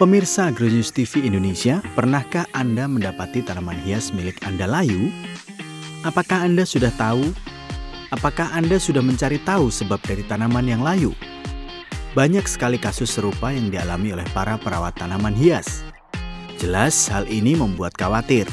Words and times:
Pemirsa 0.00 0.48
Agronews 0.48 0.96
TV 0.96 1.28
Indonesia, 1.28 1.84
pernahkah 1.92 2.48
Anda 2.56 2.88
mendapati 2.88 3.44
tanaman 3.44 3.76
hias 3.84 4.16
milik 4.16 4.40
Anda 4.48 4.64
layu? 4.64 5.12
Apakah 6.08 6.48
Anda 6.48 6.64
sudah 6.64 6.88
tahu? 6.96 7.20
Apakah 8.08 8.48
Anda 8.56 8.80
sudah 8.80 9.04
mencari 9.04 9.36
tahu 9.44 9.68
sebab 9.68 10.00
dari 10.00 10.24
tanaman 10.24 10.64
yang 10.64 10.80
layu? 10.80 11.12
Banyak 12.16 12.48
sekali 12.48 12.80
kasus 12.80 13.12
serupa 13.12 13.52
yang 13.52 13.68
dialami 13.68 14.16
oleh 14.16 14.24
para 14.32 14.56
perawat 14.56 14.96
tanaman 14.96 15.36
hias. 15.36 15.84
Jelas 16.56 16.96
hal 17.12 17.28
ini 17.28 17.52
membuat 17.52 17.92
khawatir. 17.92 18.48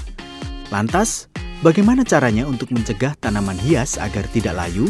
Lantas, 0.68 1.32
bagaimana 1.64 2.04
caranya 2.04 2.44
untuk 2.44 2.76
mencegah 2.76 3.16
tanaman 3.24 3.56
hias 3.64 3.96
agar 3.96 4.28
tidak 4.36 4.52
layu? 4.52 4.84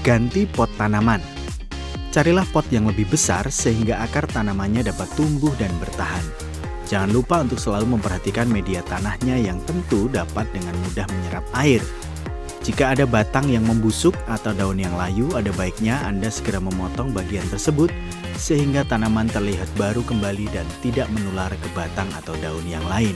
Ganti 0.00 0.48
pot 0.48 0.72
tanaman. 0.80 1.20
Carilah 2.08 2.48
pot 2.48 2.64
yang 2.72 2.88
lebih 2.88 3.04
besar 3.12 3.52
sehingga 3.52 4.00
akar 4.00 4.24
tanamannya 4.24 4.80
dapat 4.88 5.12
tumbuh 5.12 5.52
dan 5.60 5.68
bertahan. 5.76 6.24
Jangan 6.88 7.12
lupa 7.12 7.44
untuk 7.44 7.60
selalu 7.60 8.00
memperhatikan 8.00 8.48
media 8.48 8.80
tanahnya 8.88 9.36
yang 9.36 9.60
tentu 9.68 10.08
dapat 10.08 10.48
dengan 10.56 10.72
mudah 10.88 11.04
menyerap 11.04 11.44
air. 11.52 11.84
Jika 12.64 12.96
ada 12.96 13.04
batang 13.04 13.52
yang 13.52 13.68
membusuk 13.68 14.16
atau 14.24 14.56
daun 14.56 14.80
yang 14.80 14.96
layu, 14.96 15.28
ada 15.36 15.52
baiknya 15.52 16.00
Anda 16.08 16.32
segera 16.32 16.64
memotong 16.64 17.12
bagian 17.12 17.44
tersebut 17.52 17.92
sehingga 18.40 18.88
tanaman 18.88 19.28
terlihat 19.28 19.68
baru 19.76 20.00
kembali 20.00 20.48
dan 20.48 20.64
tidak 20.80 21.12
menular 21.12 21.52
ke 21.52 21.68
batang 21.76 22.08
atau 22.16 22.32
daun 22.40 22.64
yang 22.64 22.84
lain. 22.88 23.12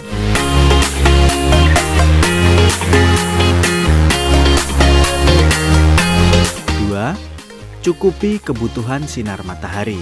Cukupi 7.85 8.41
kebutuhan 8.41 9.05
sinar 9.05 9.45
matahari. 9.45 10.01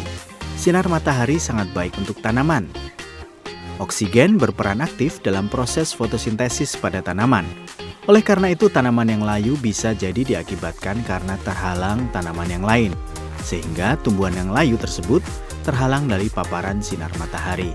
Sinar 0.55 0.87
matahari 0.87 1.43
sangat 1.43 1.67
baik 1.75 1.99
untuk 1.99 2.23
tanaman. 2.23 2.71
Oksigen 3.83 4.39
berperan 4.39 4.79
aktif 4.79 5.19
dalam 5.19 5.51
proses 5.51 5.91
fotosintesis 5.91 6.79
pada 6.79 7.03
tanaman. 7.03 7.43
Oleh 8.07 8.23
karena 8.23 8.55
itu, 8.55 8.71
tanaman 8.71 9.11
yang 9.11 9.27
layu 9.27 9.59
bisa 9.59 9.99
jadi 9.99 10.23
diakibatkan 10.23 11.03
karena 11.03 11.35
terhalang 11.43 12.07
tanaman 12.15 12.47
yang 12.47 12.63
lain, 12.63 12.95
sehingga 13.43 13.99
tumbuhan 14.07 14.39
yang 14.39 14.55
layu 14.55 14.79
tersebut 14.79 15.19
terhalang 15.67 16.07
dari 16.07 16.31
paparan 16.31 16.79
sinar 16.79 17.11
matahari. 17.19 17.75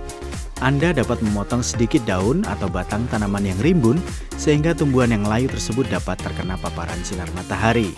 Anda 0.63 0.95
dapat 0.95 1.19
memotong 1.19 1.59
sedikit 1.59 2.08
daun 2.08 2.47
atau 2.47 2.72
batang 2.72 3.11
tanaman 3.11 3.44
yang 3.44 3.59
rimbun, 3.59 4.00
sehingga 4.39 4.72
tumbuhan 4.72 5.11
yang 5.11 5.28
layu 5.28 5.52
tersebut 5.52 5.83
dapat 5.91 6.16
terkena 6.23 6.55
paparan 6.55 7.03
sinar 7.03 7.28
matahari. 7.35 7.91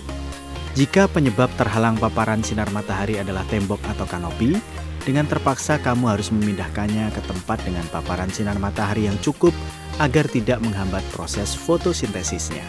Jika 0.77 1.09
penyebab 1.09 1.49
terhalang 1.57 1.97
paparan 1.97 2.45
sinar 2.45 2.69
matahari 2.69 3.17
adalah 3.17 3.41
tembok 3.49 3.81
atau 3.89 4.05
kanopi, 4.05 4.53
dengan 5.01 5.25
terpaksa 5.25 5.81
kamu 5.81 6.05
harus 6.13 6.29
memindahkannya 6.29 7.09
ke 7.09 7.21
tempat 7.25 7.57
dengan 7.65 7.81
paparan 7.89 8.29
sinar 8.29 8.61
matahari 8.61 9.09
yang 9.09 9.17
cukup 9.23 9.55
agar 9.97 10.29
tidak 10.29 10.61
menghambat 10.61 11.01
proses 11.09 11.57
fotosintesisnya. 11.57 12.61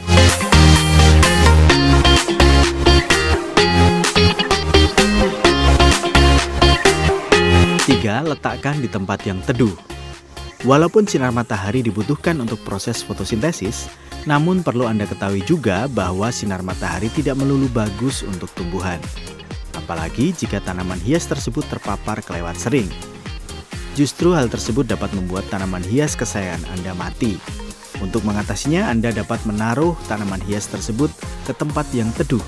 Tiga, 7.85 8.25
letakkan 8.25 8.81
di 8.81 8.89
tempat 8.89 9.21
yang 9.29 9.45
teduh. 9.45 9.77
Walaupun 10.65 11.05
sinar 11.05 11.37
matahari 11.37 11.85
dibutuhkan 11.85 12.37
untuk 12.41 12.61
proses 12.65 13.05
fotosintesis, 13.05 13.93
namun 14.29 14.61
perlu 14.61 14.85
Anda 14.85 15.09
ketahui 15.09 15.41
juga 15.49 15.89
bahwa 15.89 16.29
sinar 16.29 16.61
matahari 16.61 17.09
tidak 17.13 17.41
melulu 17.41 17.71
bagus 17.73 18.21
untuk 18.21 18.53
tumbuhan. 18.53 19.01
Apalagi 19.77 20.37
jika 20.37 20.61
tanaman 20.61 21.01
hias 21.01 21.25
tersebut 21.25 21.65
terpapar 21.71 22.21
kelewat 22.21 22.57
sering. 22.59 22.89
Justru 23.99 24.33
hal 24.37 24.47
tersebut 24.47 24.87
dapat 24.87 25.11
membuat 25.17 25.49
tanaman 25.51 25.83
hias 25.83 26.15
kesayangan 26.15 26.63
Anda 26.79 26.93
mati. 26.95 27.41
Untuk 28.01 28.25
mengatasinya, 28.25 28.89
Anda 28.89 29.13
dapat 29.13 29.45
menaruh 29.45 29.93
tanaman 30.09 30.41
hias 30.49 30.73
tersebut 30.73 31.13
ke 31.45 31.53
tempat 31.53 31.85
yang 31.93 32.09
teduh, 32.17 32.41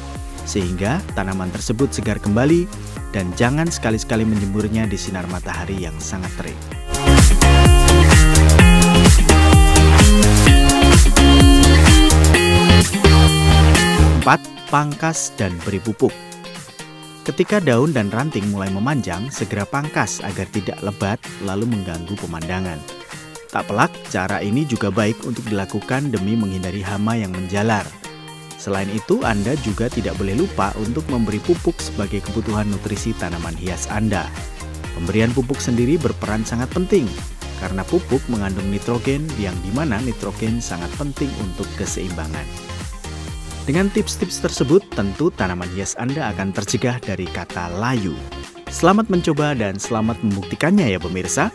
sehingga 0.48 1.02
tanaman 1.12 1.52
tersebut 1.52 1.92
segar 1.92 2.16
kembali 2.22 2.64
dan 3.12 3.28
jangan 3.36 3.68
sekali-sekali 3.68 4.24
menjemurnya 4.24 4.88
di 4.88 4.96
sinar 4.96 5.28
matahari 5.28 5.76
yang 5.76 5.94
sangat 6.00 6.32
terik. 6.40 6.91
4. 14.22 14.70
Pangkas 14.70 15.34
dan 15.34 15.50
beri 15.66 15.82
pupuk. 15.82 16.14
Ketika 17.26 17.58
daun 17.58 17.90
dan 17.90 18.06
ranting 18.06 18.54
mulai 18.54 18.70
memanjang, 18.70 19.26
segera 19.34 19.66
pangkas 19.66 20.22
agar 20.22 20.46
tidak 20.54 20.78
lebat 20.78 21.18
lalu 21.42 21.66
mengganggu 21.66 22.14
pemandangan. 22.14 22.78
Tak 23.50 23.66
pelak, 23.66 23.90
cara 24.14 24.38
ini 24.38 24.62
juga 24.62 24.94
baik 24.94 25.26
untuk 25.26 25.42
dilakukan 25.50 26.14
demi 26.14 26.38
menghindari 26.38 26.86
hama 26.86 27.18
yang 27.18 27.34
menjalar. 27.34 27.82
Selain 28.62 28.86
itu, 28.94 29.26
Anda 29.26 29.58
juga 29.58 29.90
tidak 29.90 30.14
boleh 30.14 30.38
lupa 30.38 30.70
untuk 30.78 31.02
memberi 31.10 31.42
pupuk 31.42 31.82
sebagai 31.82 32.22
kebutuhan 32.22 32.70
nutrisi 32.70 33.18
tanaman 33.18 33.58
hias 33.58 33.90
Anda. 33.90 34.30
Pemberian 34.94 35.34
pupuk 35.34 35.58
sendiri 35.58 35.98
berperan 35.98 36.46
sangat 36.46 36.70
penting, 36.70 37.10
karena 37.58 37.82
pupuk 37.82 38.22
mengandung 38.30 38.70
nitrogen 38.70 39.26
yang 39.42 39.58
di 39.66 39.74
mana 39.74 39.98
nitrogen 39.98 40.62
sangat 40.62 40.94
penting 40.94 41.34
untuk 41.42 41.66
keseimbangan. 41.74 42.46
Dengan 43.62 43.86
tips-tips 43.94 44.42
tersebut, 44.42 44.82
tentu 44.90 45.30
tanaman 45.30 45.70
hias 45.70 45.94
Anda 45.94 46.34
akan 46.34 46.50
tercegah 46.50 46.98
dari 46.98 47.30
kata 47.30 47.70
layu. 47.78 48.10
Selamat 48.66 49.06
mencoba 49.06 49.54
dan 49.54 49.78
selamat 49.78 50.18
membuktikannya 50.26 50.90
ya 50.90 50.98
pemirsa. 50.98 51.54